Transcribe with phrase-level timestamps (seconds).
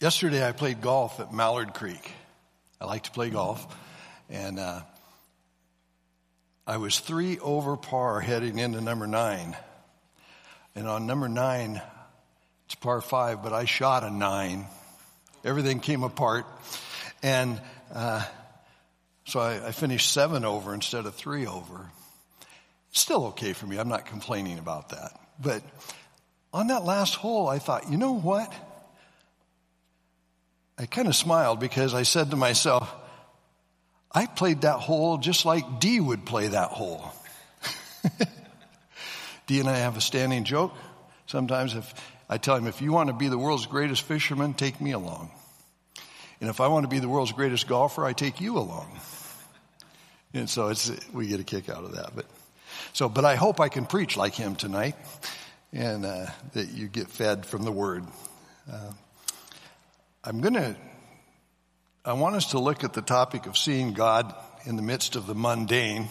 [0.00, 2.12] Yesterday I played golf at Mallard Creek.
[2.80, 3.66] I like to play golf.
[4.30, 4.82] And uh,
[6.64, 9.56] I was three over par heading into number nine.
[10.76, 11.82] And on number nine,
[12.66, 14.66] it's par five, but I shot a nine.
[15.44, 16.46] Everything came apart.
[17.20, 17.60] And
[17.92, 18.24] uh,
[19.24, 21.90] so I, I finished seven over instead of three over.
[22.92, 23.78] Still okay for me.
[23.78, 25.18] I'm not complaining about that.
[25.42, 25.64] But
[26.52, 28.54] on that last hole, I thought, you know what?
[30.78, 32.94] I kind of smiled because I said to myself,
[34.12, 37.12] I played that hole just like Dee would play that hole.
[39.48, 40.72] Dee and I have a standing joke.
[41.26, 41.94] Sometimes if
[42.28, 45.30] I tell him, if you want to be the world's greatest fisherman, take me along.
[46.40, 48.88] And if I want to be the world's greatest golfer, I take you along.
[50.32, 52.12] And so it's, we get a kick out of that.
[52.14, 52.26] But
[52.92, 54.94] so, but I hope I can preach like him tonight
[55.72, 58.04] and uh, that you get fed from the word.
[58.70, 58.92] Uh,
[60.24, 60.76] I'm going to,
[62.04, 64.34] I want us to look at the topic of seeing God
[64.64, 66.08] in the midst of the mundane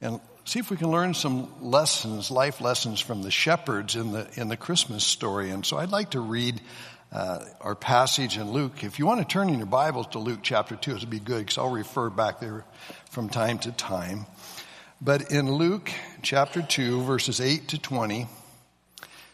[0.00, 4.28] and see if we can learn some lessons, life lessons from the shepherds in the,
[4.36, 5.50] in the Christmas story.
[5.50, 6.60] And so I'd like to read
[7.10, 8.84] uh, our passage in Luke.
[8.84, 11.18] If you want to turn in your Bibles to Luke chapter 2, it would be
[11.18, 12.64] good because I'll refer back there
[13.10, 14.24] from time to time.
[15.00, 15.90] But in Luke
[16.22, 18.28] chapter 2, verses 8 to 20,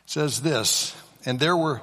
[0.06, 1.82] says this, and there were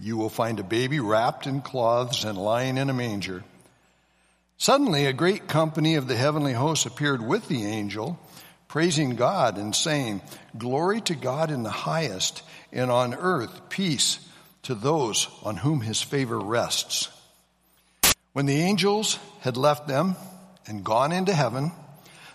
[0.00, 3.44] You will find a baby wrapped in cloths and lying in a manger.
[4.56, 8.18] Suddenly, a great company of the heavenly hosts appeared with the angel,
[8.66, 10.22] praising God and saying,
[10.56, 12.42] Glory to God in the highest,
[12.72, 14.18] and on earth peace
[14.62, 17.08] to those on whom his favor rests.
[18.32, 20.16] When the angels had left them,
[20.66, 21.72] and gone into heaven,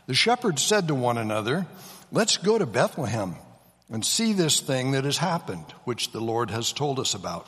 [0.07, 1.65] the shepherds said to one another,
[2.11, 3.35] Let's go to Bethlehem
[3.89, 7.47] and see this thing that has happened, which the Lord has told us about.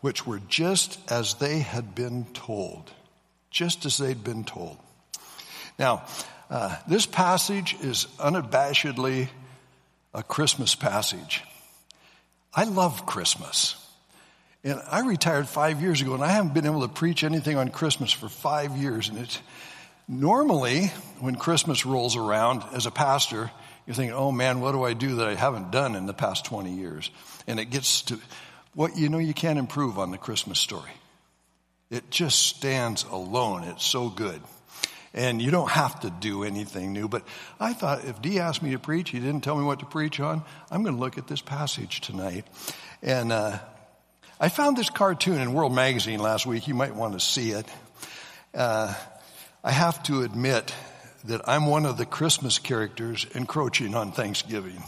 [0.00, 2.90] which were just as they had been told.
[3.50, 4.78] Just as they'd been told.
[5.78, 6.04] Now,
[6.50, 9.28] uh, this passage is unabashedly
[10.14, 11.42] a Christmas passage.
[12.54, 13.76] I love Christmas.
[14.64, 17.68] And I retired five years ago, and I haven't been able to preach anything on
[17.68, 19.08] Christmas for five years.
[19.08, 19.40] And it's
[20.08, 20.86] normally
[21.20, 23.50] when Christmas rolls around as a pastor,
[23.86, 26.44] you're thinking, oh man, what do I do that I haven't done in the past
[26.46, 27.10] 20 years?
[27.46, 28.18] And it gets to
[28.78, 30.92] what you know you can't improve on the Christmas story.
[31.90, 33.64] It just stands alone.
[33.64, 34.40] It's so good.
[35.12, 37.08] And you don't have to do anything new.
[37.08, 37.24] But
[37.58, 40.20] I thought if Dee asked me to preach, he didn't tell me what to preach
[40.20, 42.46] on, I'm going to look at this passage tonight.
[43.02, 43.58] And uh,
[44.38, 46.68] I found this cartoon in World Magazine last week.
[46.68, 47.66] You might want to see it.
[48.54, 48.94] Uh,
[49.64, 50.72] I have to admit
[51.24, 54.80] that I'm one of the Christmas characters encroaching on Thanksgiving.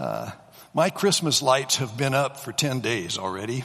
[0.00, 0.32] Uh,
[0.76, 3.64] my Christmas lights have been up for 10 days already.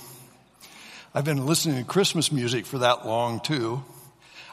[1.13, 3.83] I've been listening to Christmas music for that long too.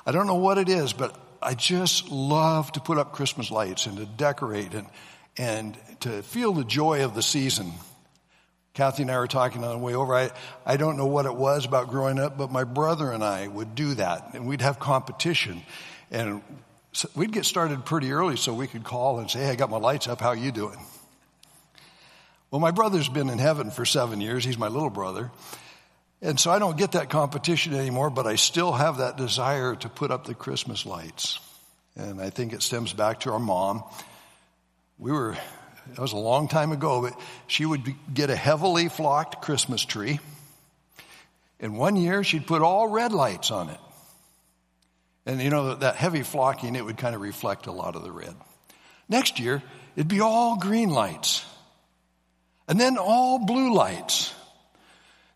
[0.05, 3.87] I don't know what it is, but I just love to put up Christmas lights
[3.87, 4.89] and to decorate and,
[5.37, 7.71] and to feel the joy of the season.
[8.75, 10.13] Kathy and I were talking on the way over.
[10.13, 10.33] I,
[10.67, 13.77] I don't know what it was about growing up, but my brother and I would
[13.77, 15.63] do that, and we'd have competition.
[16.11, 16.43] And
[16.93, 19.71] so we'd get started pretty early so we could call and say, hey, I got
[19.71, 20.21] my lights up.
[20.21, 20.77] How you doing?
[22.51, 24.45] Well, my brother's been in heaven for seven years.
[24.45, 25.31] He's my little brother.
[26.23, 29.89] And so I don't get that competition anymore, but I still have that desire to
[29.89, 31.39] put up the Christmas lights.
[31.95, 33.85] And I think it stems back to our mom.
[34.99, 35.37] We were
[35.95, 40.21] that was a long time ago, but she would get a heavily flocked Christmas tree.
[41.61, 43.81] And one year she'd put all red lights on it.
[45.27, 48.13] And you know, that heavy flocking, it would kind of reflect a lot of the
[48.13, 48.35] red.
[49.09, 49.63] Next year,
[49.97, 51.45] it'd be all green lights.
[52.69, 54.35] And then all blue lights.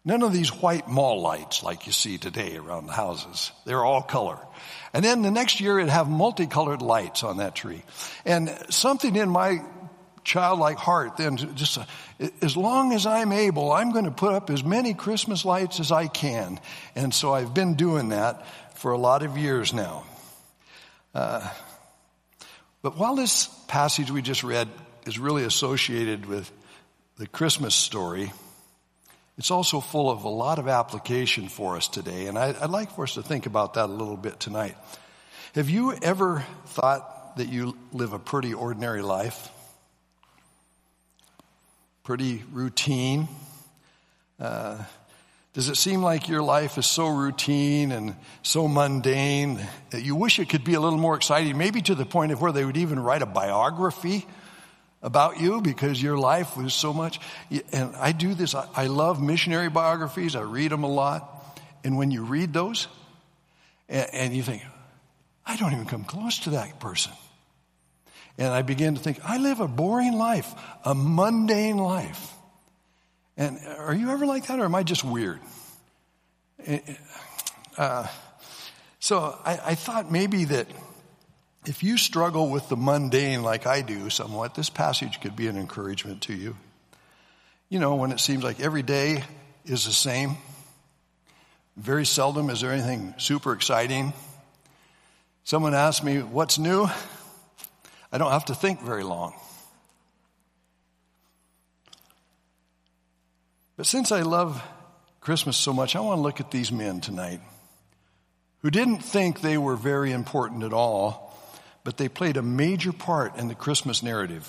[0.05, 3.53] None of these white mall lights like you see today around the houses.
[3.65, 4.39] They're all color.
[4.93, 7.83] And then the next year it'd have multicolored lights on that tree.
[8.25, 9.63] And something in my
[10.25, 11.79] childlike heart then just
[12.41, 15.91] as long as I'm able, I'm going to put up as many Christmas lights as
[15.91, 16.61] I can.
[16.95, 20.05] And so I've been doing that for a lot of years now.
[21.15, 21.49] Uh,
[22.83, 24.69] but while this passage we just read
[25.07, 26.51] is really associated with
[27.23, 28.33] the Christmas story,
[29.39, 32.97] it's also full of a lot of application for us today, and I, would like
[32.97, 34.77] for us to think about that a little bit tonight.
[35.55, 39.51] Have you ever thought that you live a pretty ordinary life?
[42.03, 43.29] Pretty routine?
[44.41, 44.83] Uh,
[45.53, 49.61] does it seem like your life is so routine and so mundane
[49.91, 52.43] that you wish it could be a little more exciting, maybe to the point of
[52.43, 54.27] where they would even write a biography
[55.03, 57.19] about you because your life was so much.
[57.73, 61.29] And I do this, I love missionary biographies, I read them a lot.
[61.85, 62.87] And when you read those,
[63.89, 64.63] and, you think,
[65.45, 67.13] I don't even come close to that person.
[68.39, 70.51] And I begin to think, I live a boring life,
[70.85, 72.33] a mundane life.
[73.37, 75.41] And are you ever like that, or am I just weird?
[77.77, 78.07] Uh,
[79.01, 80.69] so I, I thought maybe that
[81.67, 85.57] if you struggle with the mundane like I do somewhat, this passage could be an
[85.57, 86.57] encouragement to you.
[87.69, 89.23] You know, when it seems like every day
[89.65, 90.37] is the same,
[91.77, 94.13] very seldom is there anything super exciting.
[95.45, 96.89] Someone asks me, What's new?
[98.13, 99.33] I don't have to think very long.
[103.77, 104.63] But since I love
[105.21, 107.41] Christmas so much, I want to look at these men tonight
[108.59, 111.32] who didn't think they were very important at all
[111.85, 114.49] but they played a major part in the Christmas narrative.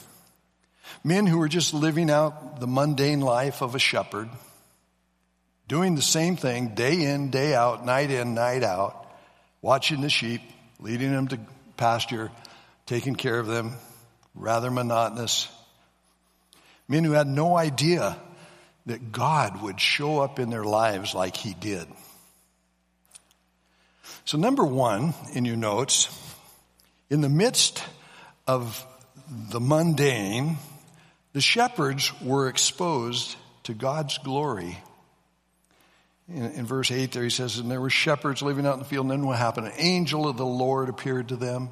[1.03, 4.29] Men who were just living out the mundane life of a shepherd,
[5.67, 9.07] doing the same thing day in, day out, night in, night out,
[9.61, 10.41] watching the sheep,
[10.79, 11.39] leading them to
[11.77, 12.31] pasture,
[12.85, 13.73] taking care of them,
[14.35, 15.47] rather monotonous.
[16.87, 18.17] Men who had no idea
[18.85, 21.87] that God would show up in their lives like He did.
[24.25, 26.07] So, number one in your notes,
[27.13, 27.83] in the midst
[28.47, 28.87] of
[29.51, 30.57] the mundane,
[31.33, 34.79] the shepherds were exposed to God's glory.
[36.27, 38.85] In, in, verse 8 there he says, And there were shepherds living out in the
[38.85, 39.67] field, and then what happened?
[39.67, 41.69] An angel of the Lord appeared to them.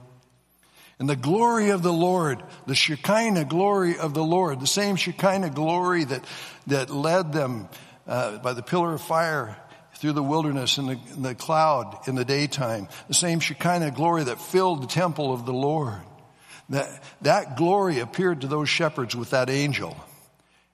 [0.99, 5.49] And the glory of the Lord, the Shekinah glory of the Lord, the same Shekinah
[5.49, 6.23] glory that,
[6.67, 7.67] that led them
[8.05, 9.57] uh, by the pillar of fire
[10.01, 14.23] through the wilderness in the, in the cloud in the daytime, the same Shekinah glory
[14.23, 16.01] that filled the temple of the Lord.
[16.69, 16.89] That,
[17.21, 19.95] that glory appeared to those shepherds with that angel.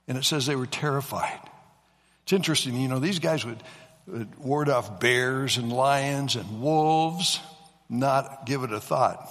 [0.08, 1.42] And it says they were terrified.
[2.24, 3.62] It's interesting, you know, these guys would,
[4.08, 7.42] would ward off bears and lions and wolves,
[7.90, 9.30] not give it a thought.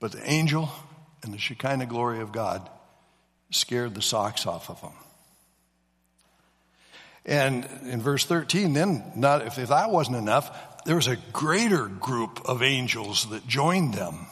[0.00, 0.70] But the angel
[1.22, 2.66] and the Shekinah glory of God
[3.50, 4.94] scared the socks off of them.
[7.24, 11.86] And in verse 13, then, not, if, if that wasn't enough, there was a greater
[11.86, 14.26] group of angels that joined them.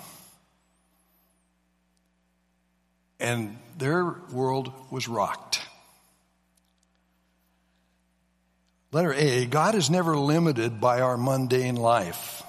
[3.20, 5.60] And their world was rocked.
[8.92, 12.42] Letter A God is never limited by our mundane life.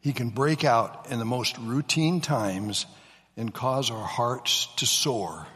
[0.00, 2.86] He can break out in the most routine times
[3.36, 5.48] and cause our hearts to soar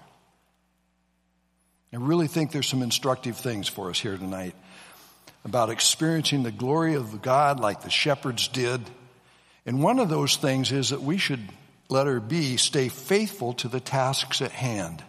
[1.92, 4.54] I really think there's some instructive things for us here tonight
[5.44, 8.80] about experiencing the glory of God like the shepherds did.
[9.66, 11.40] And one of those things is that we should,
[11.88, 15.02] letter B, stay faithful to the tasks at hand.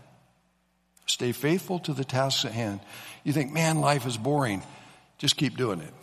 [1.06, 2.80] Stay faithful to the tasks at hand.
[3.24, 4.64] You think, man, life is boring.
[5.18, 5.94] Just keep doing it.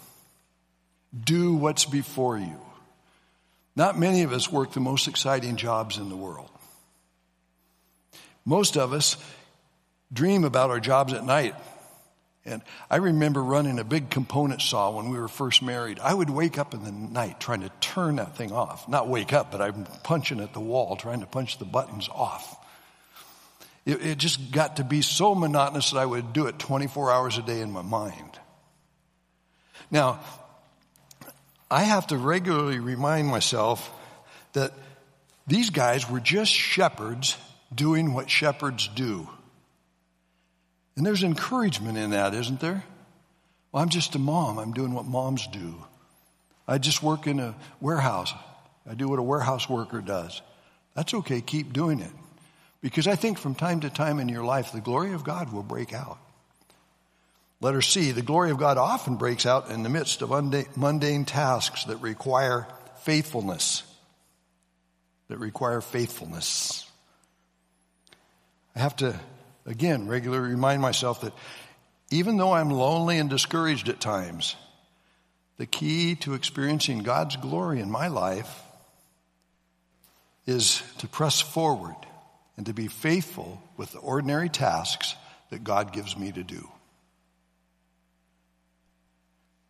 [1.25, 2.61] Do what's before you.
[3.75, 6.51] Not many of us work the most exciting jobs in the world.
[8.45, 9.17] Most of us
[10.13, 11.55] dream about our jobs at night.
[12.45, 15.99] And I remember running a big component saw when we were first married.
[15.99, 18.89] I would wake up in the night trying to turn that thing off.
[18.89, 22.57] Not wake up, but I'm punching at the wall, trying to punch the buttons off.
[23.85, 27.37] It, it just got to be so monotonous that I would do it 24 hours
[27.37, 28.39] a day in my mind.
[29.91, 30.21] Now,
[31.71, 33.91] I have to regularly remind myself
[34.55, 34.73] that
[35.47, 37.37] these guys were just shepherds
[37.75, 39.29] doing what shepherds do.
[40.99, 42.83] And there's encouragement in that, isn't there?
[43.71, 44.59] Well, I'm just a mom.
[44.59, 45.77] I'm doing what moms do.
[46.67, 48.35] I just work in a warehouse.
[48.85, 50.43] I do what a warehouse worker does.
[50.97, 51.41] That's okay.
[51.41, 52.11] Keep doing it.
[52.81, 55.63] Because I think from time to time in your life, the glory of God will
[55.63, 56.19] break out.
[57.61, 60.31] Letter C, the glory of God often breaks out in the midst of
[60.77, 62.67] mundane tasks that require
[63.03, 63.85] faithfulness.
[65.29, 66.91] That require faithfulness.
[68.75, 69.19] I have to,
[69.69, 71.35] again, regularly remind myself that
[72.11, 74.57] even though I'm lonely and discouraged at times,
[75.59, 78.63] the key to experiencing God's glory in my life
[80.47, 81.97] is to press forward
[82.57, 85.15] and to be faithful with the ordinary tasks
[85.51, 86.67] that God gives me to do.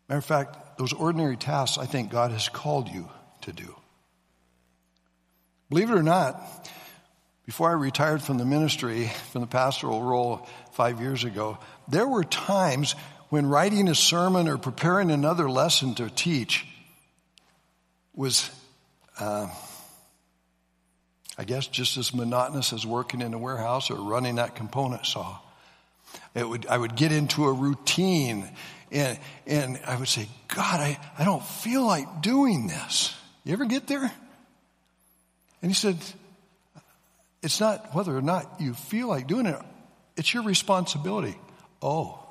[0.07, 3.09] Matter of fact, those ordinary tasks I think God has called you
[3.41, 3.75] to do.
[5.69, 6.41] Believe it or not,
[7.49, 12.23] before I retired from the ministry, from the pastoral role five years ago, there were
[12.23, 12.93] times
[13.29, 16.67] when writing a sermon or preparing another lesson to teach
[18.13, 18.51] was,
[19.19, 19.47] uh,
[21.39, 25.39] I guess, just as monotonous as working in a warehouse or running that component saw.
[26.35, 28.47] It would, I would get into a routine
[28.91, 33.11] and, and I would say, God, I, I don't feel like doing this.
[33.43, 34.11] You ever get there?
[35.63, 35.97] And he said,
[37.41, 39.59] It's not whether or not you feel like doing it,
[40.17, 41.37] it's your responsibility.
[41.81, 42.25] Oh.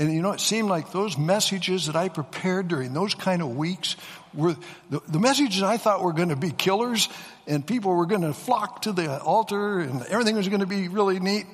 [0.00, 3.56] And you know, it seemed like those messages that I prepared during those kind of
[3.56, 3.96] weeks
[4.32, 4.56] were
[4.90, 7.08] the, the messages I thought were going to be killers
[7.48, 10.86] and people were going to flock to the altar and everything was going to be
[10.86, 11.46] really neat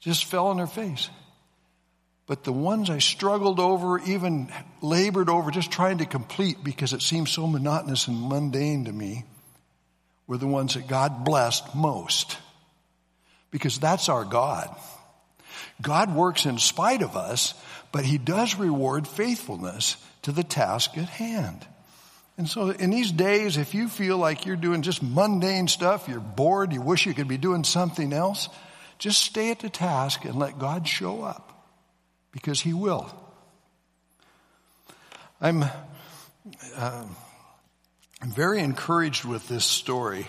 [0.00, 1.08] just fell on their face.
[2.26, 7.02] But the ones I struggled over, even labored over, just trying to complete because it
[7.02, 9.24] seemed so monotonous and mundane to me,
[10.26, 12.38] were the ones that God blessed most.
[13.50, 14.74] Because that's our God.
[15.80, 17.54] God works in spite of us,
[17.92, 21.66] but He does reward faithfulness to the task at hand.
[22.38, 26.20] And so in these days, if you feel like you're doing just mundane stuff, you're
[26.20, 28.48] bored, you wish you could be doing something else,
[28.98, 31.52] just stay at the task and let God show up
[32.32, 33.10] because He will.
[35.40, 35.64] I'm,
[36.76, 37.04] uh,
[38.22, 40.26] I'm very encouraged with this story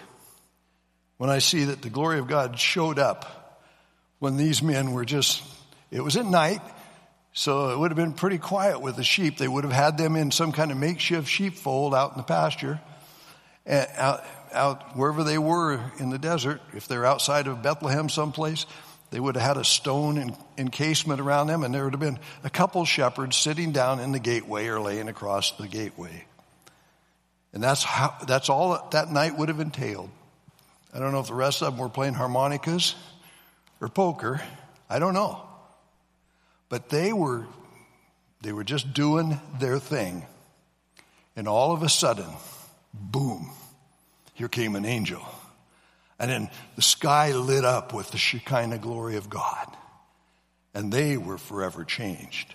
[1.18, 3.64] when I see that the glory of God showed up
[4.20, 5.42] when these men were just,
[5.90, 6.62] it was at night,
[7.34, 9.38] so it would have been pretty quiet with the sheep.
[9.38, 12.80] They would have had them in some kind of makeshift sheepfold out in the pasture,
[13.66, 16.62] eh, out, out wherever they were in the desert.
[16.74, 18.66] If they're outside of Bethlehem someplace,
[19.12, 22.50] they would have had a stone encasement around them, and there would have been a
[22.50, 26.26] couple shepherds sitting down in the gateway or laying across the gateway.
[27.54, 30.10] And that's, how, that's all that, that night would have entailed.
[30.94, 32.96] I don't know if the rest of them were playing harmonicas
[33.82, 34.42] or poker.
[34.90, 35.42] I don't know.
[36.70, 37.46] But they were,
[38.42, 40.26] they were just doing their thing.
[41.36, 42.30] And all of a sudden,
[42.94, 43.52] boom,
[44.34, 45.24] here came an angel.
[46.20, 49.68] And then the sky lit up with the Shekinah glory of God.
[50.74, 52.54] And they were forever changed.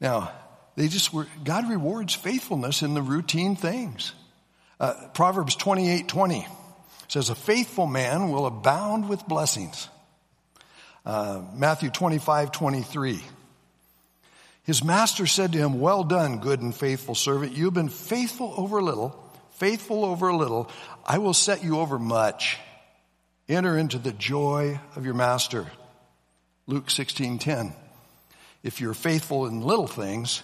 [0.00, 0.32] Now,
[0.76, 4.12] they just were, God rewards faithfulness in the routine things.
[4.80, 6.46] Uh, Proverbs 28 20
[7.08, 9.88] says, A faithful man will abound with blessings.
[11.04, 13.22] Uh, Matthew 25 23.
[14.64, 17.56] His master said to him, Well done, good and faithful servant.
[17.56, 19.18] You've been faithful over little
[19.62, 20.68] faithful over a little,
[21.06, 22.58] I will set you over much.
[23.48, 25.70] Enter into the joy of your master.
[26.66, 27.72] Luke 16:10.
[28.64, 30.42] If you're faithful in little things,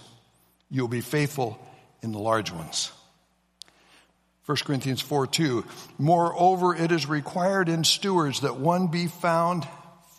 [0.71, 1.59] you'll be faithful
[2.03, 2.93] in the large ones.
[4.47, 5.65] 1 Corinthians 4 2.
[5.99, 9.67] Moreover, it is required in stewards that one be found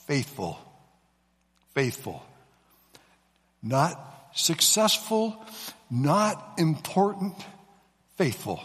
[0.06, 0.60] faithful.
[1.74, 2.24] Faithful.
[3.64, 4.00] Not
[4.34, 5.36] successful,
[5.90, 7.36] not important,
[8.18, 8.62] faithful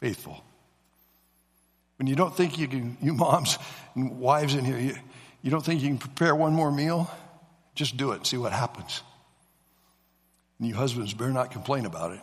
[0.00, 0.42] faithful.
[1.96, 3.58] When you don't think you can, you moms
[3.94, 4.96] and wives in here, you,
[5.42, 7.10] you don't think you can prepare one more meal,
[7.74, 9.02] just do it and see what happens.
[10.58, 12.20] And you husbands better not complain about it.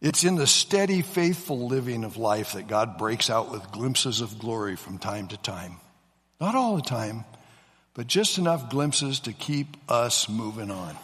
[0.00, 4.38] It's in the steady, faithful living of life that God breaks out with glimpses of
[4.38, 5.76] glory from time to time.
[6.40, 7.24] Not all the time,
[7.94, 10.96] but just enough glimpses to keep us moving on.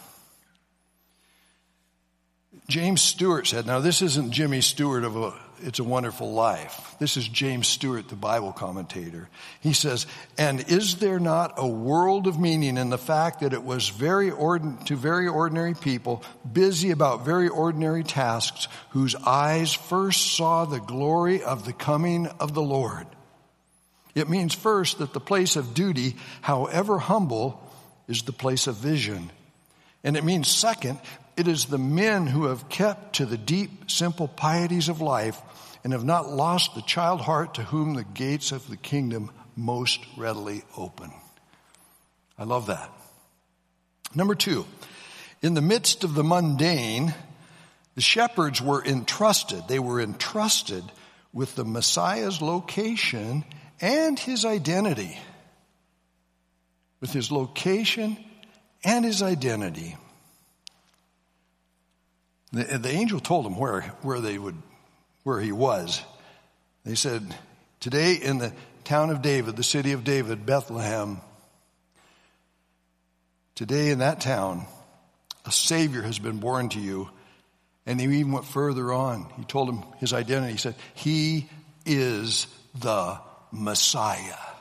[2.69, 5.33] James Stewart said, now this isn't Jimmy Stewart of a,
[5.65, 6.97] It's a Wonderful Life.
[6.99, 9.29] This is James Stewart, the Bible commentator.
[9.61, 10.05] He says,
[10.37, 14.29] and is there not a world of meaning in the fact that it was very
[14.29, 20.81] ordin- to very ordinary people, busy about very ordinary tasks, whose eyes first saw the
[20.81, 23.07] glory of the coming of the Lord?
[24.15, 27.71] It means first that the place of duty, however humble,
[28.09, 29.31] is the place of vision.
[30.03, 30.99] And it means second
[31.35, 35.41] it is the men who have kept to the deep, simple pieties of life
[35.83, 39.99] and have not lost the child heart to whom the gates of the kingdom most
[40.17, 41.11] readily open.
[42.37, 42.89] I love that.
[44.15, 44.65] Number two,
[45.41, 47.13] in the midst of the mundane,
[47.95, 49.67] the shepherds were entrusted.
[49.67, 50.83] They were entrusted
[51.31, 53.43] with the Messiah's location
[53.81, 55.17] and his identity.
[57.01, 58.17] With his location
[58.83, 59.97] and his identity.
[62.53, 64.55] The, the angel told them where, where they would,
[65.23, 66.01] where he was.
[66.85, 67.35] They said,
[67.79, 71.19] today in the town of David, the city of David, Bethlehem,
[73.55, 74.67] today in that town,
[75.45, 77.09] a Savior has been born to you.
[77.85, 79.29] And he even went further on.
[79.35, 80.53] He told him his identity.
[80.53, 81.49] He said, He
[81.85, 82.47] is
[82.79, 83.19] the
[83.51, 84.52] Messiah.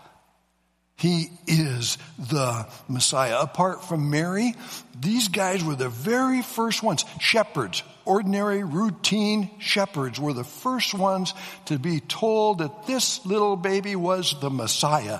[1.03, 3.41] He is the Messiah.
[3.41, 4.55] Apart from Mary,
[5.01, 7.05] these guys were the very first ones.
[7.19, 13.97] Shepherds, ordinary, routine shepherds were the first ones to be told that this little baby
[13.97, 15.19] was the Messiah.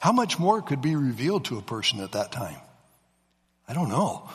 [0.00, 2.56] How much more could be revealed to a person at that time?
[3.68, 4.30] I don't know.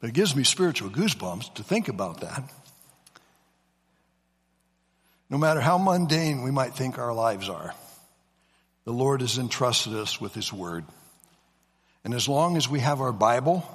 [0.00, 2.42] But it gives me spiritual goosebumps to think about that.
[5.30, 7.74] No matter how mundane we might think our lives are,
[8.86, 10.84] the Lord has entrusted us with His Word.
[12.04, 13.68] And as long as we have our Bible,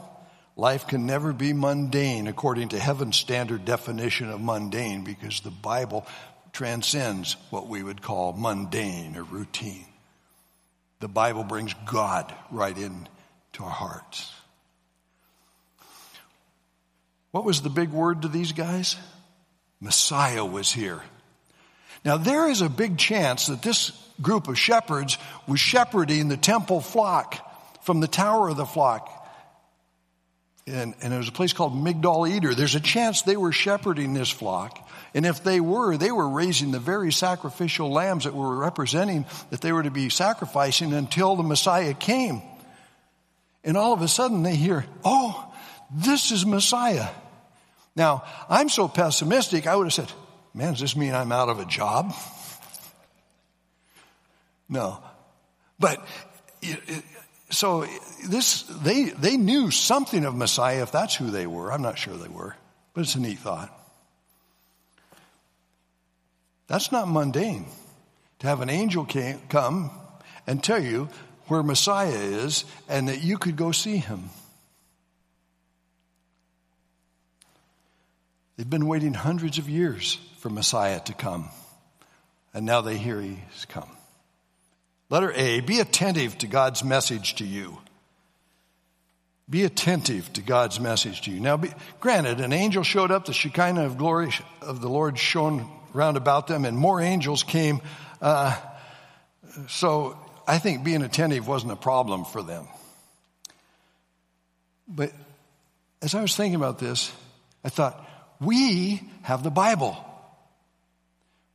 [0.56, 6.08] life can never be mundane according to heaven's standard definition of mundane because the Bible
[6.54, 9.86] transcends what we would call mundane or routine.
[11.02, 13.10] The Bible brings God right into
[13.60, 14.32] our hearts.
[17.32, 18.96] What was the big word to these guys?
[19.82, 21.02] Messiah was here.
[22.04, 23.92] Now, there is a big chance that this
[24.22, 25.18] group of shepherds
[25.48, 29.18] was shepherding the temple flock from the tower of the flock.
[30.68, 32.54] And, and was a place called Migdal Eder.
[32.54, 34.88] There's a chance they were shepherding this flock.
[35.14, 39.62] And if they were, they were raising the very sacrificial lambs that were representing that
[39.62, 42.42] they were to be sacrificing until the Messiah came.
[43.64, 45.52] And all of a sudden they hear, oh,
[45.94, 47.10] this is Messiah.
[47.96, 50.12] Now, I'm so pessimistic, I would have said,
[50.54, 52.14] man, does this mean I'm out of a job?
[54.70, 55.00] No.
[55.80, 56.06] But,
[57.50, 57.86] so
[58.28, 61.72] this, they, they knew something of Messiah if that's who they were.
[61.72, 62.56] I'm not sure they were,
[62.94, 63.78] but it's a neat thought.
[66.68, 67.66] That's not mundane.
[68.40, 69.06] To have an angel
[69.50, 69.92] come
[70.48, 71.10] and tell you
[71.48, 74.30] where Messiah is and that you could go see him.
[78.62, 81.50] They've been waiting hundreds of years for Messiah to come.
[82.54, 83.90] And now they hear he's come.
[85.10, 87.80] Letter A, be attentive to God's message to you.
[89.50, 91.40] Be attentive to God's message to you.
[91.40, 95.68] Now, be, granted, an angel showed up, the Shekinah of glory of the Lord shone
[95.92, 97.82] round about them, and more angels came.
[98.22, 98.56] Uh,
[99.70, 100.16] so
[100.48, 102.68] I think being attentive wasn't a problem for them.
[104.88, 105.14] But
[106.04, 107.12] as I was thinking about this,
[107.64, 108.10] I thought,
[108.42, 109.96] we have the Bible.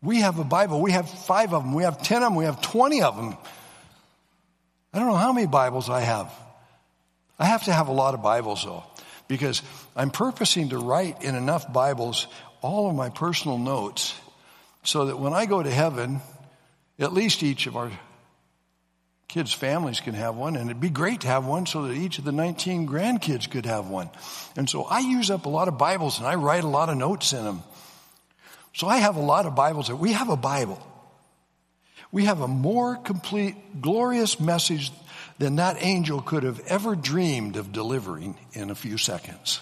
[0.02, 0.80] We have a Bible.
[0.80, 1.74] We have five of them.
[1.74, 2.36] We have 10 of them.
[2.36, 3.36] We have 20 of them.
[4.94, 6.32] I don't know how many Bibles I have.
[7.38, 8.84] I have to have a lot of Bibles though,
[9.28, 9.62] because
[9.94, 12.28] I'm purposing to write in enough Bibles
[12.62, 14.14] all of my personal notes
[14.84, 16.20] so that when I go to heaven,
[16.98, 17.90] at least each of our
[19.28, 22.18] kids' families can have one, and it'd be great to have one so that each
[22.18, 24.10] of the 19 grandkids could have one.
[24.56, 26.96] And so I use up a lot of Bibles and I write a lot of
[26.96, 27.62] notes in them.
[28.74, 29.88] So I have a lot of Bibles.
[29.88, 30.84] That we have a Bible.
[32.12, 34.92] We have a more complete, glorious message
[35.38, 39.60] than that angel could have ever dreamed of delivering in a few seconds.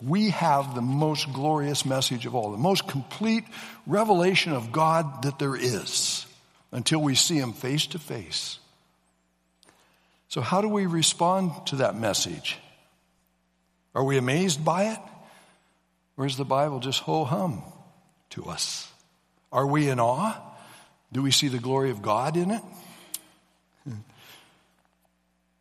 [0.00, 3.44] We have the most glorious message of all, the most complete
[3.86, 6.21] revelation of God that there is
[6.72, 8.58] until we see Him face to face.
[10.28, 12.58] So, how do we respond to that message?
[13.94, 14.98] Are we amazed by it?
[16.16, 17.62] Or is the Bible just ho hum
[18.30, 18.90] to us?
[19.52, 20.34] Are we in awe?
[21.12, 22.62] Do we see the glory of God in it?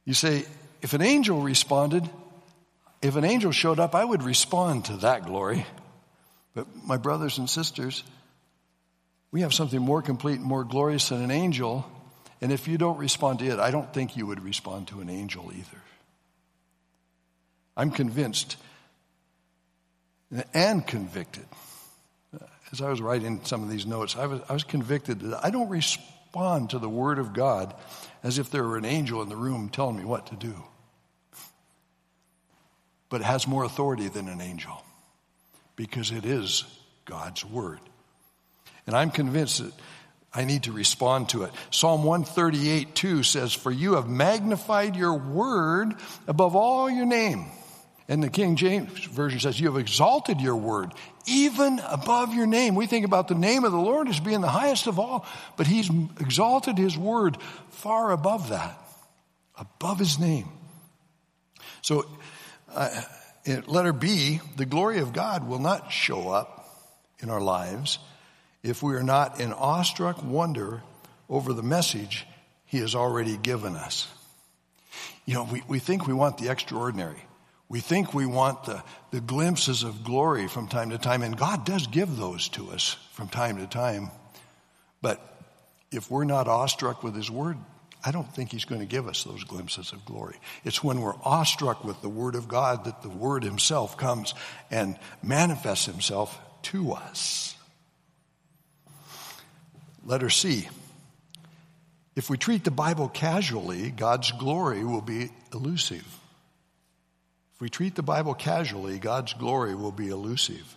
[0.04, 0.46] You say,
[0.82, 2.10] if an angel responded,
[3.04, 5.66] if an angel showed up, I would respond to that glory.
[6.56, 8.04] But my brothers and sisters,
[9.32, 11.90] we have something more complete and more glorious than an angel.
[12.42, 15.10] And if you don't respond to it, I don't think you would respond to an
[15.10, 15.82] angel either.
[17.78, 18.58] I'm convinced
[20.54, 21.46] and convicted.
[22.72, 25.50] As I was writing some of these notes, I was, I was convicted that I
[25.50, 27.74] don't respond to the Word of God
[28.24, 30.56] as if there were an angel in the room telling me what to do.
[33.10, 34.84] But it has more authority than an angel
[35.76, 36.64] because it is
[37.06, 37.80] God's Word.
[38.88, 39.74] And I'm convinced that
[40.34, 41.52] I need to respond to it.
[41.72, 45.96] Psalm 138 2 says, For you have magnified your word
[46.28, 47.48] above all your name.
[48.08, 50.94] And the King James Version says, You have exalted your word
[51.26, 52.76] even above your name.
[52.76, 55.26] We think about the name of the Lord as being the highest of all,
[55.58, 55.90] but He's
[56.20, 57.38] exalted His word
[57.70, 58.78] far above that,
[59.58, 60.50] above His name.
[61.82, 62.06] So,
[62.74, 62.90] uh,
[63.68, 66.70] letter B, the glory of God will not show up
[67.20, 68.00] in our lives
[68.64, 70.82] if we are not in awestruck wonder
[71.30, 72.26] over the message
[72.66, 74.08] He has already given us.
[75.26, 77.22] You know, we, we think we want the extraordinary.
[77.70, 81.66] We think we want the, the glimpses of glory from time to time, and God
[81.66, 84.12] does give those to us from time to time.
[85.02, 85.22] But
[85.92, 87.58] if we're not awestruck with His Word,
[88.04, 90.36] I don't think He's going to give us those glimpses of glory.
[90.66, 94.34] It's when we're awestruck with the Word of God that the Word Himself comes
[94.70, 97.56] and manifests Himself to us.
[100.06, 100.68] Letter C.
[102.16, 106.06] If we treat the Bible casually, God's glory will be elusive.
[107.56, 110.76] If we treat the Bible casually, God's glory will be elusive.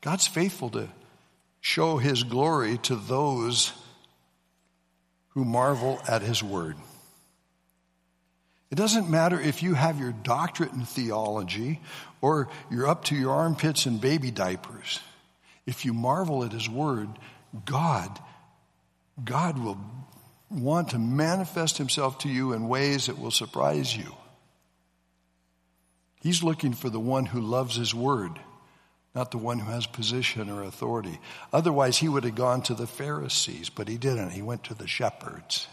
[0.00, 0.88] God's faithful to
[1.60, 3.72] show his glory to those
[5.30, 6.76] who marvel at his word.
[8.70, 11.80] It doesn't matter if you have your doctorate in theology
[12.20, 15.00] or you're up to your armpits in baby diapers.
[15.66, 17.08] If you marvel at his word,
[17.64, 18.18] God,
[19.22, 19.78] God will
[20.50, 24.14] want to manifest himself to you in ways that will surprise you.
[26.20, 28.38] He's looking for the one who loves his word,
[29.14, 31.18] not the one who has position or authority.
[31.52, 34.30] Otherwise, he would have gone to the Pharisees, but he didn't.
[34.30, 35.68] He went to the shepherds.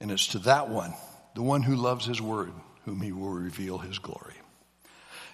[0.00, 0.92] And it's to that one,
[1.34, 2.52] the one who loves his word,
[2.84, 4.34] whom he will reveal his glory.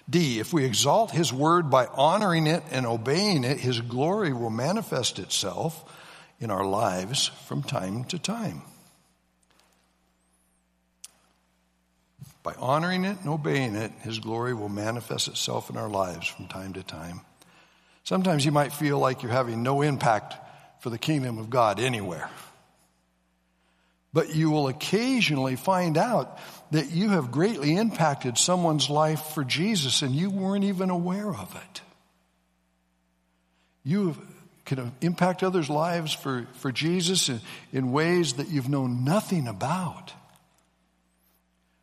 [0.09, 4.49] D, if we exalt his word by honoring it and obeying it, his glory will
[4.49, 5.83] manifest itself
[6.39, 8.61] in our lives from time to time.
[12.43, 16.47] By honoring it and obeying it, his glory will manifest itself in our lives from
[16.47, 17.21] time to time.
[18.03, 20.35] Sometimes you might feel like you're having no impact
[20.81, 22.29] for the kingdom of God anywhere.
[24.13, 26.37] But you will occasionally find out
[26.71, 31.55] that you have greatly impacted someone's life for Jesus and you weren't even aware of
[31.55, 31.81] it.
[33.83, 34.15] You
[34.65, 40.13] can impact others' lives for, for Jesus in, in ways that you've known nothing about.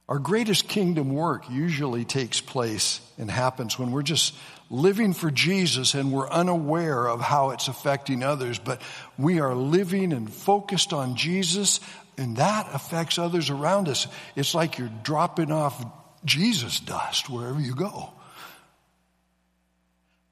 [0.08, 4.34] Our greatest kingdom work usually takes place and happens when we're just
[4.68, 8.82] living for Jesus and we're unaware of how it's affecting others, but
[9.18, 11.78] we are living and focused on Jesus
[12.20, 14.06] and that affects others around us.
[14.36, 15.82] It's like you're dropping off
[16.24, 18.10] Jesus dust wherever you go.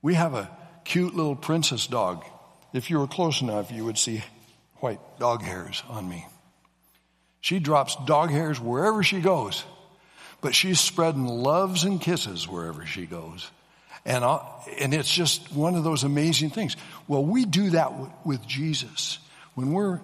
[0.03, 0.51] We have a
[0.85, 2.27] cute little princess dog.
[2.74, 4.22] If you were close enough, you would see
[4.77, 6.27] white dog hairs on me.
[7.40, 9.64] She drops dog hairs wherever she goes,
[10.42, 13.51] but she's spreading loves and kisses wherever she goes.
[14.05, 14.24] And,
[14.79, 16.77] and it's just one of those amazing things.
[17.07, 19.18] Well, we do that with Jesus.
[19.55, 20.01] When we're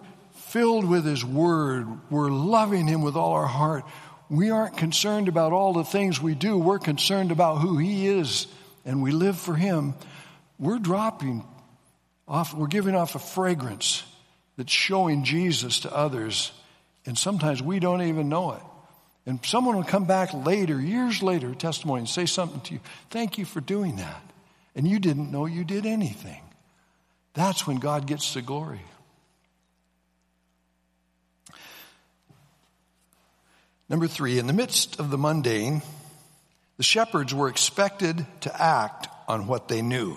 [0.55, 3.85] filled with His Word, we're loving Him with all our heart,
[4.31, 6.57] we aren't concerned about all the things we do.
[6.57, 8.47] We're concerned about who He is
[8.85, 9.95] and we live for Him.
[10.61, 11.45] We're dropping
[12.29, 14.05] off, we're giving off a fragrance
[14.57, 16.53] that's showing Jesus to others.
[17.05, 18.63] And sometimes we don't even know it.
[19.27, 22.81] And someone will come back later, years later, testimony, and say something to you.
[23.11, 24.23] Thank you for doing that.
[24.77, 26.43] And you didn't know you did anything.
[27.33, 28.83] That's when God gets the glory.
[33.89, 35.83] Number three, in the midst of the mundane,
[36.77, 40.17] the shepherds were expected to act on what they knew.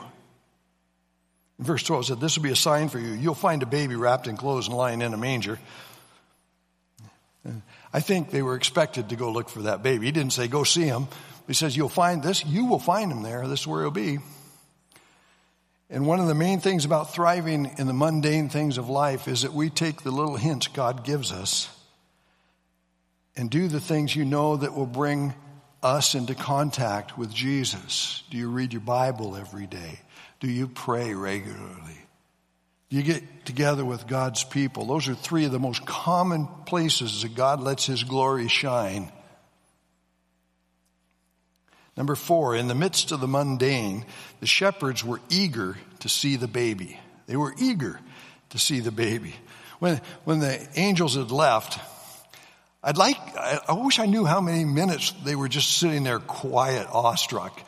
[1.60, 3.12] In verse 12 said, This will be a sign for you.
[3.12, 5.60] You'll find a baby wrapped in clothes and lying in a manger.
[7.93, 10.06] I think they were expected to go look for that baby.
[10.06, 11.08] He didn't say, Go see him.
[11.47, 12.45] He says, You'll find this.
[12.45, 13.47] You will find him there.
[13.47, 14.19] This is where he'll be.
[15.89, 19.43] And one of the main things about thriving in the mundane things of life is
[19.43, 21.69] that we take the little hints God gives us
[23.38, 25.34] and do the things you know that will bring
[25.84, 28.23] us into contact with Jesus?
[28.32, 30.00] Do you read your Bible every day?
[30.39, 31.97] Do you pray regularly?
[32.89, 34.86] Do you get together with God's people?
[34.86, 39.12] Those are three of the most common places that God lets His glory shine.
[41.95, 44.06] Number four, in the midst of the mundane,
[44.39, 47.00] the shepherds were eager to see the baby.
[47.26, 48.00] They were eager
[48.52, 49.36] to see the baby.
[49.80, 51.80] When, when the angels had left,
[52.83, 56.87] I'd like, I wish I knew how many minutes they were just sitting there quiet,
[56.91, 57.59] awestruck,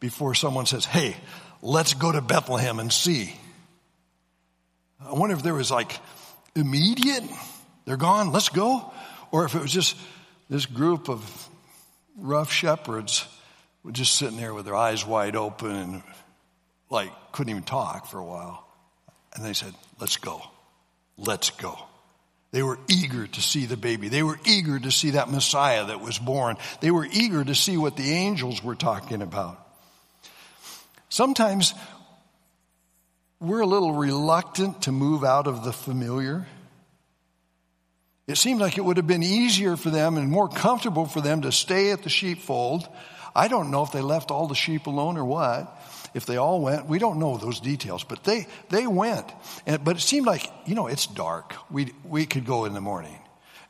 [0.00, 1.16] before someone says, Hey,
[1.62, 3.34] let's go to Bethlehem and see.
[5.00, 5.98] I wonder if there was like
[6.54, 7.24] immediate,
[7.84, 8.92] they're gone, let's go.
[9.30, 9.96] Or if it was just
[10.48, 11.48] this group of
[12.16, 13.26] rough shepherds
[13.82, 16.02] were just sitting there with their eyes wide open and
[16.90, 18.66] like couldn't even talk for a while.
[19.34, 20.42] And they said, let's go.
[21.18, 21.78] Let's go.
[22.56, 24.08] They were eager to see the baby.
[24.08, 26.56] They were eager to see that Messiah that was born.
[26.80, 29.60] They were eager to see what the angels were talking about.
[31.10, 31.74] Sometimes
[33.40, 36.46] we're a little reluctant to move out of the familiar.
[38.26, 41.42] It seemed like it would have been easier for them and more comfortable for them
[41.42, 42.88] to stay at the sheepfold.
[43.34, 45.78] I don't know if they left all the sheep alone or what.
[46.16, 49.26] If they all went, we don't know those details, but they, they went.
[49.66, 51.54] And, but it seemed like, you know, it's dark.
[51.70, 53.18] We, we could go in the morning.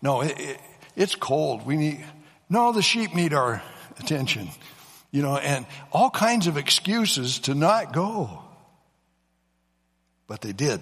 [0.00, 0.60] No, it, it,
[0.94, 1.66] it's cold.
[1.66, 2.04] We need,
[2.48, 3.64] no, the sheep need our
[3.98, 4.48] attention.
[5.10, 8.44] You know, and all kinds of excuses to not go.
[10.28, 10.80] But they did.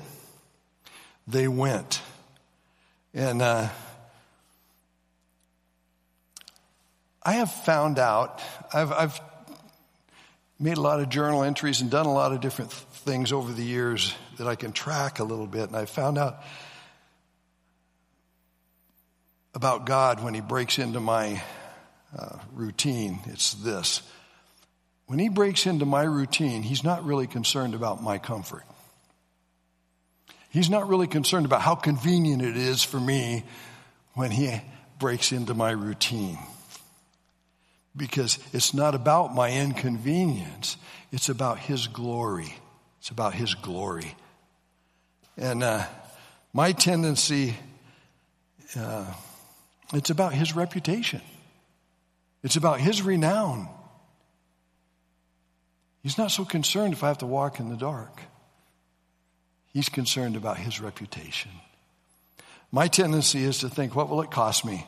[1.27, 2.03] They went.
[3.14, 3.70] And uh,
[7.22, 9.20] I have found out, I've, I've
[10.59, 13.62] made a lot of journal entries and done a lot of different things over the
[13.62, 15.69] years that I can track a little bit.
[15.69, 16.43] And I found out
[19.55, 21.43] about God when He breaks into my
[22.17, 23.21] uh, routine.
[23.27, 24.03] It's this.
[25.07, 28.64] When He breaks into my routine, He's not really concerned about my comfort.
[30.55, 33.43] He's not really concerned about how convenient it is for me
[34.12, 34.61] when he
[35.01, 36.38] breaks into my routine.
[37.96, 40.76] Because it's not about my inconvenience,
[41.12, 42.54] it's about his glory.
[42.98, 44.16] It's about his glory.
[45.37, 45.85] And uh,
[46.52, 47.54] my tendency,
[48.76, 49.12] uh,
[49.92, 51.20] it's about his reputation,
[52.42, 53.68] it's about his renown.
[56.02, 58.20] He's not so concerned if I have to walk in the dark.
[59.72, 61.50] He's concerned about his reputation.
[62.70, 64.87] My tendency is to think, what will it cost me?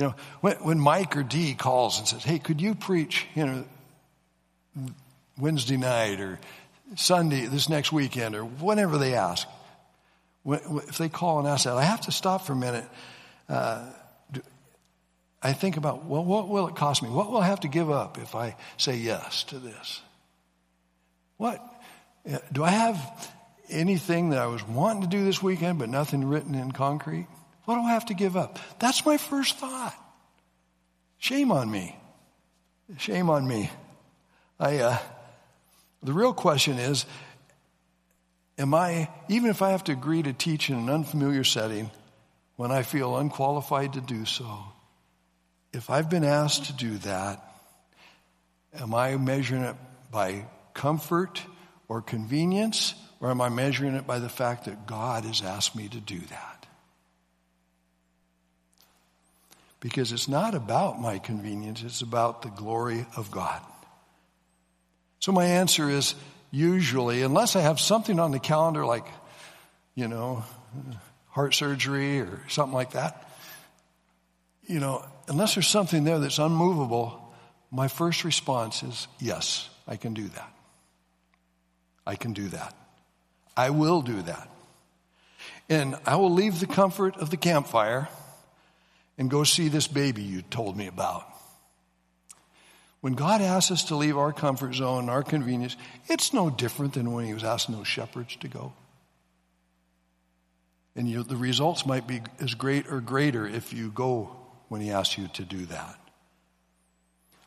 [0.00, 3.44] You know, when, when Mike or Dee calls and says, hey, could you preach, you
[3.44, 3.64] know,
[5.38, 6.40] Wednesday night or
[6.96, 9.46] Sunday, this next weekend, or whenever they ask,
[10.46, 12.86] if they call and ask that, I have to stop for a minute.
[13.46, 13.90] Uh,
[15.42, 17.10] I think about, well, what will it cost me?
[17.10, 20.00] What will I have to give up if I say yes to this?
[21.36, 21.62] What?
[22.26, 23.30] Uh, do I have
[23.68, 27.26] anything that I was wanting to do this weekend, but nothing written in concrete?
[27.64, 28.58] What do I have to give up?
[28.78, 29.94] That's my first thought.
[31.18, 31.96] Shame on me.
[32.98, 33.70] Shame on me.
[34.58, 34.98] I, uh,
[36.02, 37.06] the real question is,
[38.58, 41.90] am I, even if I have to agree to teach in an unfamiliar setting
[42.56, 44.64] when I feel unqualified to do so,
[45.72, 47.44] if I've been asked to do that,
[48.78, 49.76] am I measuring it
[50.10, 51.42] by comfort
[51.88, 55.88] or convenience or am I measuring it by the fact that God has asked me
[55.88, 56.59] to do that?
[59.80, 63.60] Because it's not about my convenience, it's about the glory of God.
[65.20, 66.14] So my answer is
[66.50, 69.06] usually, unless I have something on the calendar like,
[69.94, 70.44] you know,
[71.28, 73.26] heart surgery or something like that,
[74.66, 77.32] you know, unless there's something there that's unmovable,
[77.70, 80.52] my first response is yes, I can do that.
[82.06, 82.74] I can do that.
[83.56, 84.48] I will do that.
[85.68, 88.08] And I will leave the comfort of the campfire
[89.20, 91.26] and go see this baby you told me about.
[93.02, 95.76] When God asks us to leave our comfort zone, our convenience,
[96.08, 98.72] it's no different than when He was asking those shepherds to go.
[100.96, 104.34] And you, the results might be as great or greater if you go
[104.68, 106.00] when He asks you to do that.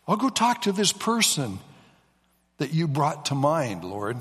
[0.08, 1.58] I'll go talk to this person
[2.60, 4.18] that you brought to mind, Lord.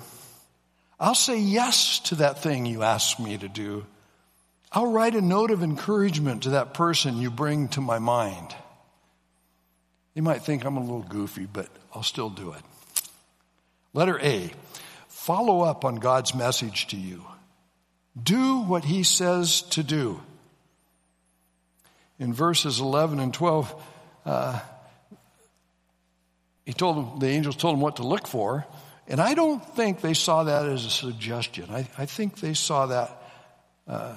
[0.99, 3.85] I'll say yes to that thing you asked me to do.
[4.75, 8.55] I'll write a note of encouragement to that person you bring to my mind.
[10.15, 12.63] You might think I'm a little goofy, but I'll still do it.
[13.93, 14.51] Letter A
[15.09, 17.23] follow up on God's message to you.
[18.21, 20.21] Do what He says to do.
[22.19, 23.83] In verses 11 and 12,
[24.25, 24.61] uh,
[26.65, 28.65] he told them, the angels told him what to look for.
[29.09, 31.67] And I don't think they saw that as a suggestion.
[31.71, 33.23] I, I think they saw that
[33.89, 34.17] uh,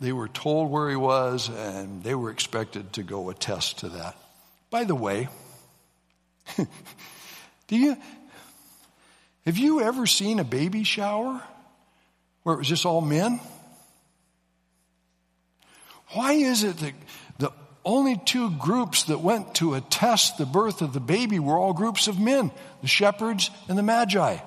[0.00, 4.16] they were told where he was and they were expected to go attest to that.
[4.70, 5.28] By the way,
[6.56, 7.96] do you
[9.46, 11.42] have you ever seen a baby shower
[12.42, 13.40] where it was just all men?
[16.12, 16.94] Why is it that
[17.38, 17.52] the
[17.84, 22.08] only two groups that went to attest the birth of the baby were all groups
[22.08, 24.38] of men the shepherds and the magi.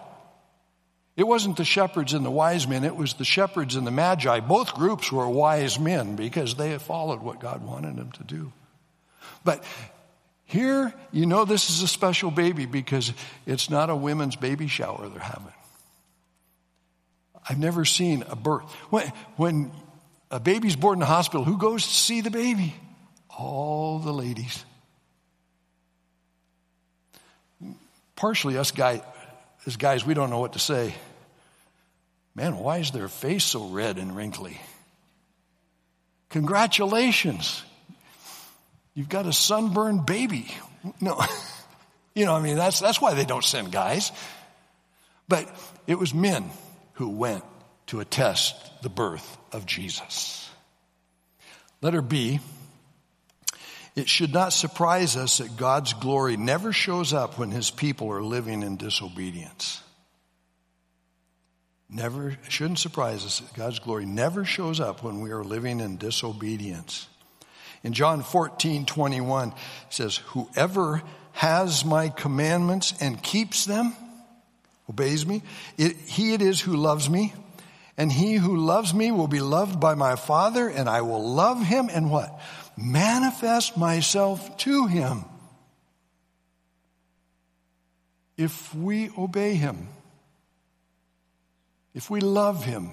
[1.16, 4.40] It wasn't the shepherds and the wise men, it was the shepherds and the magi.
[4.40, 8.52] Both groups were wise men because they followed what God wanted them to do.
[9.44, 9.64] But
[10.46, 13.14] here, you know this is a special baby because
[13.46, 15.54] it's not a women's baby shower they're having.
[17.48, 18.72] I've never seen a birth.
[18.90, 19.72] When, when
[20.32, 22.74] a baby's born in the hospital, who goes to see the baby?
[23.30, 24.64] All the ladies.
[28.16, 29.02] Partially, us guy,
[29.66, 30.94] as guys, we don't know what to say.
[32.36, 34.60] Man, why is their face so red and wrinkly?
[36.30, 37.64] Congratulations.
[38.96, 40.48] You've got a sunburned baby.
[41.00, 41.22] No.
[42.16, 44.12] You know, I mean, that's, that's why they don't send guys.
[45.28, 45.50] But
[45.88, 46.50] it was men
[46.94, 47.44] who went
[47.88, 50.48] to attest the birth of Jesus.
[51.82, 52.40] Letter B.
[53.96, 58.24] It should not surprise us that God's glory never shows up when his people are
[58.24, 59.82] living in disobedience.
[61.90, 65.98] Never, shouldn't surprise us that God's glory never shows up when we are living in
[65.98, 67.08] disobedience.
[67.84, 69.56] In John 14, 21, it
[69.92, 71.04] says, Whoever
[71.34, 73.96] has my commandments and keeps them,
[74.90, 75.44] obeys me,
[75.78, 77.34] it, he it is who loves me.
[77.96, 81.64] And he who loves me will be loved by my Father, and I will love
[81.64, 82.40] him and what?
[82.76, 85.26] Manifest myself to him.
[88.36, 89.88] If we obey him,
[91.94, 92.92] if we love him,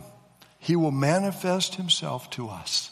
[0.58, 2.90] he will manifest himself to us.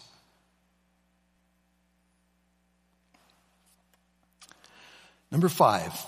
[5.31, 6.07] Number five,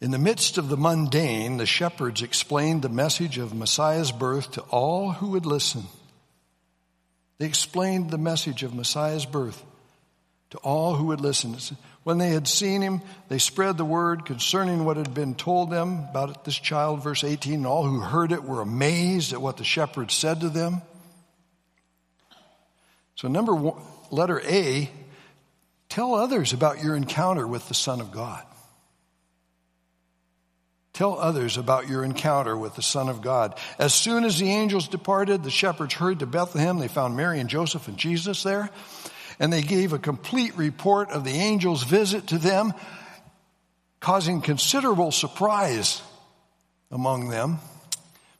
[0.00, 4.60] in the midst of the mundane, the shepherds explained the message of Messiah's birth to
[4.70, 5.84] all who would listen.
[7.38, 9.62] They explained the message of Messiah's birth
[10.50, 11.56] to all who would listen.
[12.02, 16.06] When they had seen him, they spread the word concerning what had been told them
[16.10, 17.54] about this child, verse 18.
[17.54, 20.82] And all who heard it were amazed at what the shepherds said to them.
[23.14, 24.90] So, number one, letter A
[25.88, 28.44] Tell others about your encounter with the Son of God.
[30.98, 33.56] Tell others about your encounter with the Son of God.
[33.78, 36.80] As soon as the angels departed, the shepherds hurried to Bethlehem.
[36.80, 38.68] They found Mary and Joseph and Jesus there,
[39.38, 42.74] and they gave a complete report of the angel's visit to them,
[44.00, 46.02] causing considerable surprise
[46.90, 47.60] among them.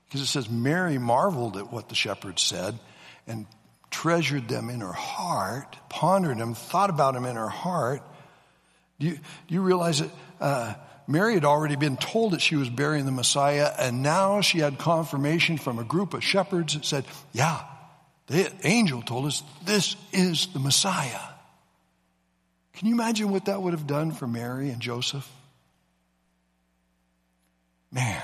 [0.06, 2.76] Because it says Mary marveled at what the shepherds said
[3.28, 3.46] and
[3.92, 8.02] treasured them in her heart, pondered them, thought about them in her heart.
[8.98, 9.14] Do you,
[9.46, 10.74] do you realize that uh,
[11.10, 14.78] Mary had already been told that she was bearing the Messiah, and now she had
[14.78, 17.62] confirmation from a group of shepherds that said, Yeah,
[18.26, 21.18] the angel told us this is the Messiah.
[22.74, 25.28] Can you imagine what that would have done for Mary and Joseph?
[27.90, 28.22] Man,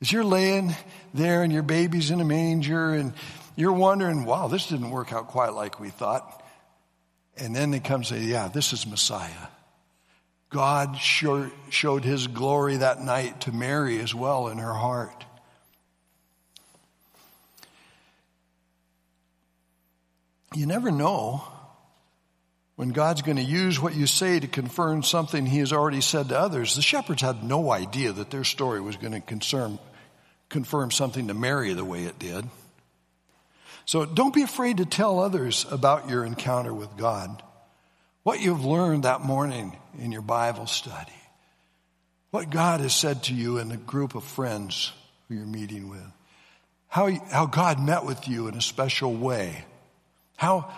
[0.00, 0.74] as you're laying
[1.12, 3.12] there and your baby's in a manger and
[3.56, 6.42] you're wondering, wow, this didn't work out quite like we thought.
[7.36, 9.48] And then they come and say, yeah, this is Messiah.
[10.54, 15.24] God showed his glory that night to Mary as well in her heart.
[20.54, 21.42] You never know
[22.76, 26.28] when God's going to use what you say to confirm something he has already said
[26.28, 26.76] to others.
[26.76, 29.80] The shepherds had no idea that their story was going to concern,
[30.50, 32.48] confirm something to Mary the way it did.
[33.86, 37.42] So don't be afraid to tell others about your encounter with God.
[38.24, 41.12] What you've learned that morning in your Bible study.
[42.30, 44.92] What God has said to you in the group of friends
[45.28, 46.10] who you're meeting with.
[46.88, 49.64] How, how God met with you in a special way.
[50.36, 50.72] How,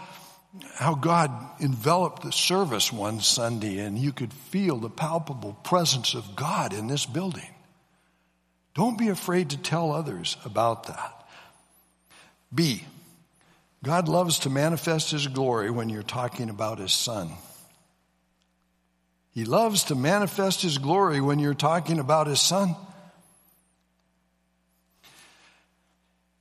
[0.74, 1.30] how God
[1.60, 6.88] enveloped the service one Sunday and you could feel the palpable presence of God in
[6.88, 7.54] this building.
[8.74, 11.28] Don't be afraid to tell others about that.
[12.52, 12.84] B,
[13.82, 17.30] God loves to manifest His glory when you're talking about His Son.
[19.32, 22.74] He loves to manifest His glory when you're talking about His Son.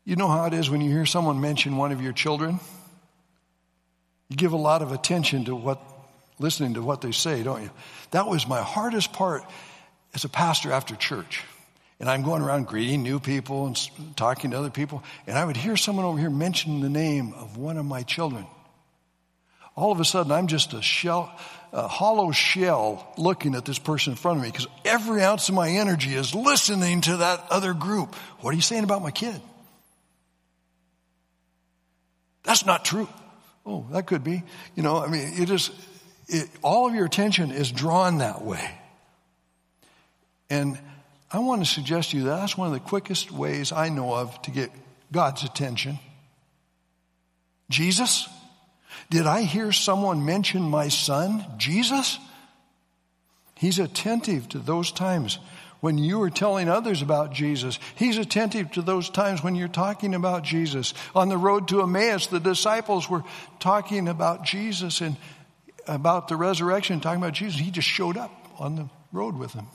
[0.05, 2.59] You know how it is when you hear someone mention one of your children?
[4.29, 5.81] You give a lot of attention to what,
[6.39, 7.71] listening to what they say, don't you?
[8.11, 9.43] That was my hardest part
[10.13, 11.43] as a pastor after church.
[11.99, 13.77] And I'm going around greeting new people and
[14.17, 17.57] talking to other people, and I would hear someone over here mention the name of
[17.57, 18.45] one of my children.
[19.75, 21.33] All of a sudden, I'm just a shell,
[21.73, 25.55] a hollow shell looking at this person in front of me because every ounce of
[25.55, 28.15] my energy is listening to that other group.
[28.39, 29.39] What are you saying about my kid?
[32.43, 33.09] That's not true.
[33.65, 34.43] Oh, that could be.
[34.75, 35.71] You know, I mean, it is,
[36.27, 38.69] it, all of your attention is drawn that way.
[40.49, 40.77] And
[41.35, 44.15] I want to suggest to you that that's one of the quickest ways I know
[44.15, 44.71] of to get
[45.11, 45.99] God's attention.
[47.69, 48.29] Jesus?
[49.09, 52.19] Did I hear someone mention my son, Jesus?
[53.57, 55.37] He's attentive to those times
[55.81, 57.79] when you are telling others about Jesus.
[57.95, 60.93] He's attentive to those times when you're talking about Jesus.
[61.13, 63.25] On the road to Emmaus, the disciples were
[63.59, 65.17] talking about Jesus and
[65.85, 67.59] about the resurrection, talking about Jesus.
[67.59, 69.67] He just showed up on the road with them.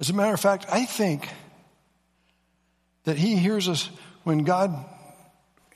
[0.00, 1.28] As a matter of fact, I think
[3.04, 3.88] that he hears us
[4.24, 4.84] when God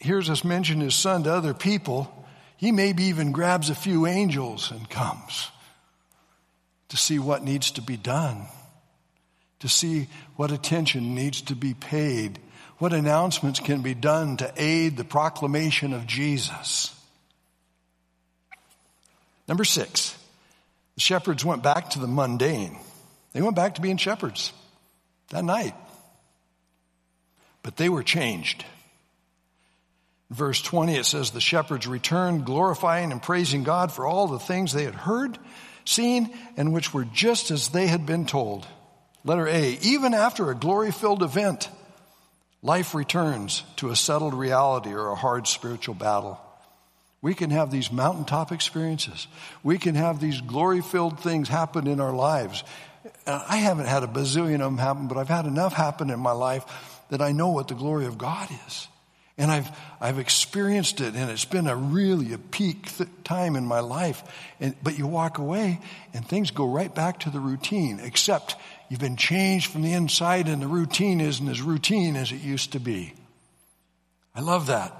[0.00, 2.12] hears us mention his son to other people,
[2.56, 5.48] he maybe even grabs a few angels and comes
[6.88, 8.42] to see what needs to be done,
[9.60, 12.38] to see what attention needs to be paid,
[12.78, 16.94] what announcements can be done to aid the proclamation of Jesus.
[19.46, 20.16] Number six,
[20.96, 22.78] the shepherds went back to the mundane.
[23.32, 24.52] They went back to being shepherds
[25.30, 25.74] that night.
[27.62, 28.64] But they were changed.
[30.30, 34.38] In verse 20, it says, The shepherds returned, glorifying and praising God for all the
[34.38, 35.38] things they had heard,
[35.84, 38.66] seen, and which were just as they had been told.
[39.24, 41.68] Letter A, even after a glory filled event,
[42.62, 46.40] life returns to a settled reality or a hard spiritual battle.
[47.22, 49.26] We can have these mountaintop experiences.
[49.62, 52.64] We can have these glory filled things happen in our lives.
[53.26, 56.20] Uh, I haven't had a bazillion of them happen, but I've had enough happen in
[56.20, 56.64] my life
[57.08, 58.88] that I know what the glory of God is.
[59.38, 59.70] And I've,
[60.00, 64.22] I've experienced it, and it's been a really a peak th- time in my life.
[64.60, 65.80] And, but you walk away,
[66.12, 68.56] and things go right back to the routine, except
[68.90, 72.72] you've been changed from the inside, and the routine isn't as routine as it used
[72.72, 73.14] to be.
[74.34, 74.92] I love that.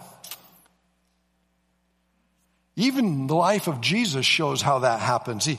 [2.76, 5.44] Even the life of Jesus shows how that happens.
[5.44, 5.59] He,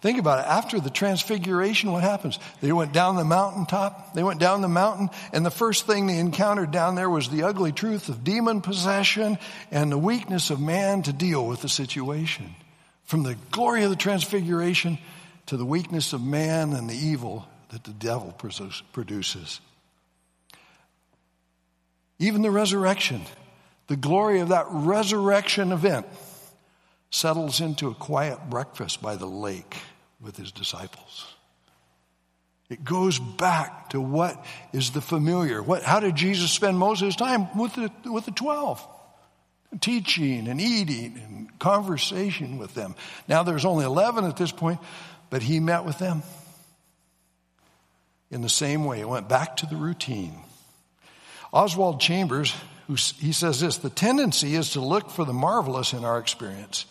[0.00, 0.48] Think about it.
[0.48, 2.38] After the transfiguration, what happens?
[2.62, 4.14] They went down the mountaintop.
[4.14, 7.42] They went down the mountain, and the first thing they encountered down there was the
[7.42, 9.38] ugly truth of demon possession
[9.70, 12.54] and the weakness of man to deal with the situation.
[13.04, 14.98] From the glory of the transfiguration
[15.46, 18.34] to the weakness of man and the evil that the devil
[18.92, 19.60] produces.
[22.18, 23.20] Even the resurrection,
[23.88, 26.06] the glory of that resurrection event
[27.10, 29.76] settles into a quiet breakfast by the lake
[30.20, 31.34] with his disciples.
[32.68, 35.60] It goes back to what is the familiar.
[35.60, 38.86] What, how did Jesus spend most of his time with the, with the 12?
[39.80, 42.94] Teaching and eating and conversation with them.
[43.28, 44.78] Now there's only 11 at this point,
[45.30, 46.22] but he met with them
[48.30, 49.00] in the same way.
[49.00, 50.34] It went back to the routine.
[51.52, 52.54] Oswald Chambers,
[52.86, 56.86] who, he says this the tendency is to look for the marvelous in our experience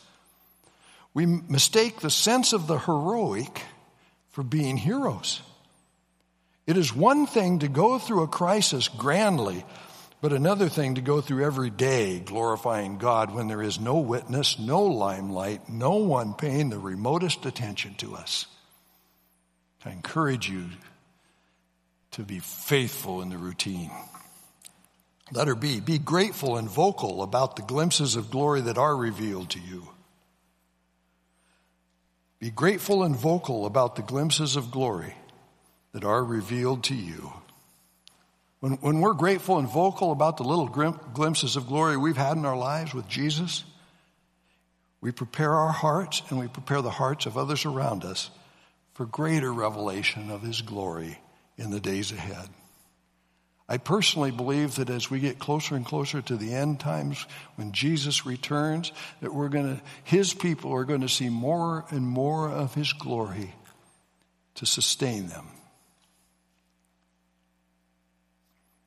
[1.13, 3.63] we mistake the sense of the heroic
[4.29, 5.41] for being heroes.
[6.67, 9.65] It is one thing to go through a crisis grandly,
[10.21, 14.59] but another thing to go through every day glorifying God when there is no witness,
[14.59, 18.45] no limelight, no one paying the remotest attention to us.
[19.83, 20.65] I encourage you
[22.11, 23.91] to be faithful in the routine.
[25.31, 29.59] Letter B, be grateful and vocal about the glimpses of glory that are revealed to
[29.59, 29.87] you.
[32.39, 35.15] Be grateful and vocal about the glimpses of glory
[35.91, 37.33] that are revealed to you.
[38.61, 42.45] When, when we're grateful and vocal about the little glimpses of glory we've had in
[42.45, 43.63] our lives with Jesus,
[45.01, 48.29] we prepare our hearts and we prepare the hearts of others around us
[48.93, 51.19] for greater revelation of His glory
[51.57, 52.49] in the days ahead.
[53.71, 57.23] I personally believe that as we get closer and closer to the end times,
[57.55, 58.91] when Jesus returns,
[59.21, 62.91] that we're going to, his people are going to see more and more of his
[62.93, 63.53] glory
[64.55, 65.47] to sustain them.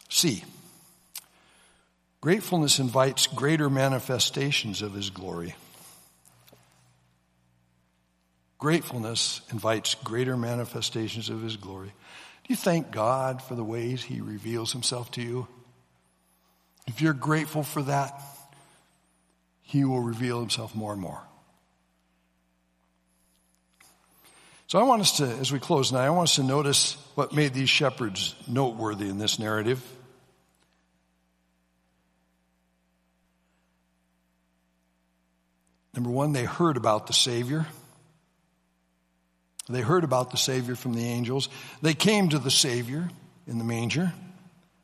[0.09, 0.43] C.
[2.21, 5.55] Gratefulness invites greater manifestations of his glory.
[8.59, 11.93] Gratefulness invites greater manifestations of his glory.
[12.45, 15.47] Do you thank God for the ways He reveals Himself to you?
[16.87, 18.21] If you're grateful for that,
[19.63, 21.23] He will reveal Himself more and more.
[24.67, 27.35] So I want us to, as we close now, I want us to notice what
[27.35, 29.83] made these shepherds noteworthy in this narrative.
[35.95, 37.67] Number one, they heard about the Savior.
[39.73, 41.49] They heard about the Savior from the angels.
[41.81, 43.11] They came to the Savior
[43.47, 44.13] in the manger.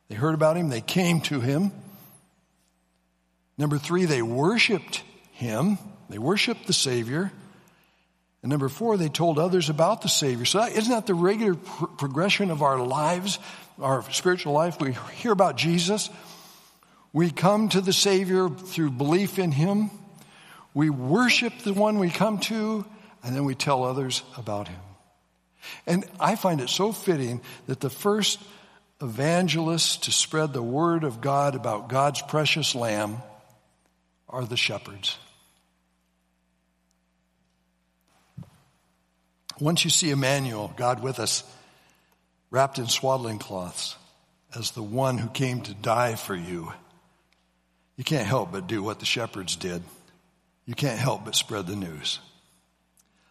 [0.09, 0.69] They heard about him.
[0.69, 1.73] They came to him.
[3.57, 5.79] Number three, they worshiped him.
[6.09, 7.33] They worshiped the Savior.
[8.43, 10.45] And number four, they told others about the Savior.
[10.45, 13.39] So is isn't that the regular pr- progression of our lives,
[13.81, 14.81] our spiritual life?
[14.81, 16.09] We hear about Jesus.
[17.13, 19.91] We come to the Savior through belief in Him.
[20.73, 22.85] We worship the one we come to,
[23.29, 24.81] and then we tell others about Him.
[25.87, 28.41] And I find it so fitting that the first
[29.03, 33.19] evangelists to spread the word of God about God's precious lamb
[34.31, 35.19] are the shepherds.
[39.61, 41.45] Once you see Emmanuel, God with us,
[42.51, 43.95] wrapped in swaddling cloths,
[44.57, 46.73] as the one who came to die for you,
[47.99, 49.83] you can't help but do what the shepherds did.
[50.65, 52.21] You can't help but spread the news.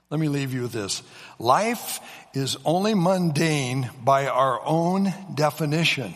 [0.10, 1.04] Let me leave you with this.
[1.38, 2.00] Life
[2.34, 6.14] is only mundane by our own definition.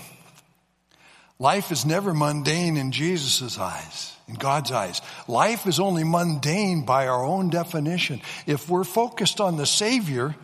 [1.40, 5.02] Life is never mundane in Jesus' eyes, in God's eyes.
[5.28, 8.22] Life is only mundane by our own definition.
[8.46, 10.36] If we're focused on the Savior,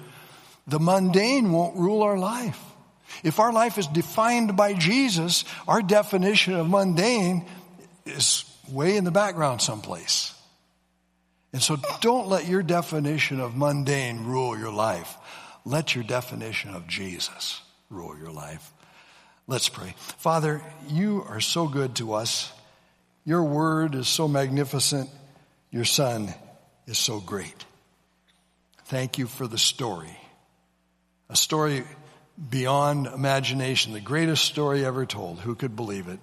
[0.66, 2.60] the mundane won't rule our life.
[3.24, 7.46] If our life is defined by Jesus, our definition of mundane
[8.06, 10.34] is way in the background someplace.
[11.58, 15.18] And so don't let your definition of mundane rule your life.
[15.66, 18.72] Let your definition of Jesus rule your life.
[19.48, 19.96] Let's pray.
[20.20, 22.54] Father, you are so good to us.
[23.26, 25.10] Your word is so magnificent.
[25.72, 26.32] Your son
[26.86, 27.66] is so great.
[28.86, 30.16] Thank you for the story.
[31.28, 31.86] A story
[32.52, 35.40] beyond imagination, the greatest story ever told.
[35.40, 36.20] Who could believe it?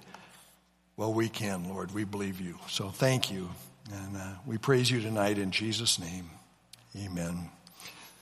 [0.96, 1.92] Well, we can, Lord.
[1.92, 2.56] We believe you.
[2.68, 3.48] So thank you.
[3.92, 6.30] And uh, we praise you tonight in Jesus' name.
[6.96, 7.50] Amen.